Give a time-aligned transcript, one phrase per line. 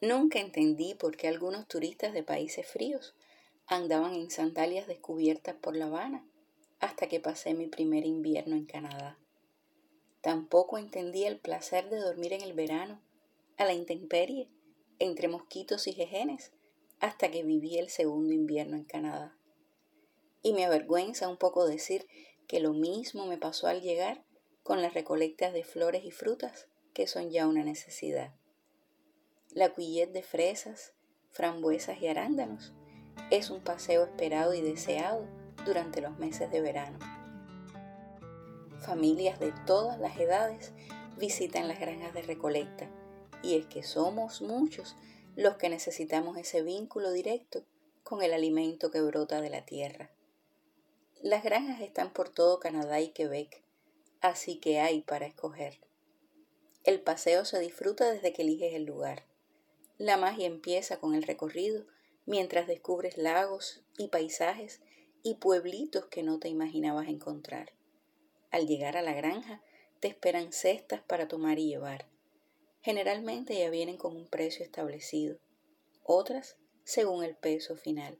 [0.00, 3.16] Nunca entendí por qué algunos turistas de países fríos
[3.66, 6.24] andaban en sandalias descubiertas por La Habana
[6.78, 9.18] hasta que pasé mi primer invierno en Canadá.
[10.20, 13.00] Tampoco entendí el placer de dormir en el verano,
[13.56, 14.48] a la intemperie,
[15.00, 16.52] entre mosquitos y jejenes,
[17.00, 19.36] hasta que viví el segundo invierno en Canadá.
[20.42, 22.06] Y me avergüenza un poco decir
[22.46, 24.22] que lo mismo me pasó al llegar
[24.62, 28.37] con las recolectas de flores y frutas, que son ya una necesidad
[29.58, 30.92] la cuillet de fresas,
[31.32, 32.72] frambuesas y arándanos
[33.32, 35.26] es un paseo esperado y deseado
[35.66, 37.00] durante los meses de verano.
[38.78, 40.72] Familias de todas las edades
[41.16, 42.88] visitan las granjas de recolecta
[43.42, 44.94] y es que somos muchos
[45.34, 47.64] los que necesitamos ese vínculo directo
[48.04, 50.12] con el alimento que brota de la tierra.
[51.20, 53.64] Las granjas están por todo Canadá y Quebec,
[54.20, 55.80] así que hay para escoger.
[56.84, 59.24] El paseo se disfruta desde que eliges el lugar.
[59.98, 61.84] La magia empieza con el recorrido
[62.24, 64.80] mientras descubres lagos y paisajes
[65.24, 67.72] y pueblitos que no te imaginabas encontrar.
[68.52, 69.60] Al llegar a la granja
[69.98, 72.06] te esperan cestas para tomar y llevar.
[72.80, 75.38] Generalmente ya vienen con un precio establecido,
[76.04, 78.18] otras según el peso final.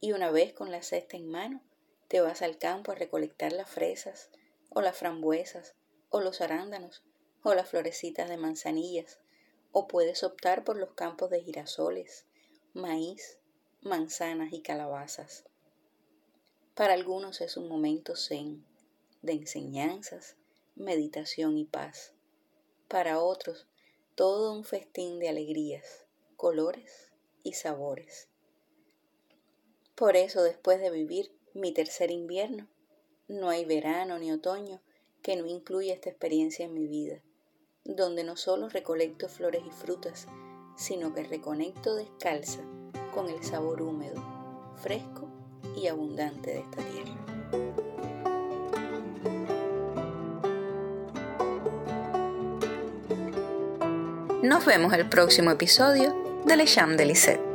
[0.00, 1.62] Y una vez con la cesta en mano,
[2.06, 4.30] te vas al campo a recolectar las fresas,
[4.68, 5.74] o las frambuesas,
[6.10, 7.02] o los arándanos,
[7.42, 9.18] o las florecitas de manzanillas,
[9.72, 12.26] o puedes optar por los campos de girasoles,
[12.72, 13.38] maíz,
[13.82, 15.44] manzanas y calabazas.
[16.74, 18.64] Para algunos es un momento zen,
[19.22, 20.36] de enseñanzas,
[20.76, 22.12] meditación y paz.
[22.88, 23.66] Para otros,
[24.14, 28.28] todo un festín de alegrías, colores y sabores.
[29.94, 32.68] Por eso, después de vivir mi tercer invierno,
[33.26, 34.80] no hay verano ni otoño
[35.22, 37.22] que no incluya esta experiencia en mi vida
[37.88, 40.28] donde no solo recolecto flores y frutas,
[40.76, 42.60] sino que reconecto descalza
[43.14, 44.22] con el sabor húmedo,
[44.76, 45.28] fresco
[45.74, 47.28] y abundante de esta tierra.
[54.42, 57.47] Nos vemos el próximo episodio de Le Cham de Lisette.